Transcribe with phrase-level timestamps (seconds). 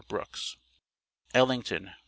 [0.07, 0.57] Brooks:
[1.35, 1.93] ELLINGTON, Nov.